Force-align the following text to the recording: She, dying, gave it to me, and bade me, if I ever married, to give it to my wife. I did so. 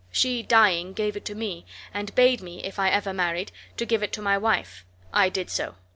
She, 0.11 0.41
dying, 0.41 0.93
gave 0.93 1.15
it 1.15 1.25
to 1.25 1.35
me, 1.35 1.63
and 1.93 2.15
bade 2.15 2.41
me, 2.41 2.63
if 2.63 2.79
I 2.79 2.89
ever 2.89 3.13
married, 3.13 3.51
to 3.77 3.85
give 3.85 4.01
it 4.01 4.11
to 4.13 4.21
my 4.23 4.35
wife. 4.35 4.83
I 5.13 5.29
did 5.29 5.51
so. 5.51 5.75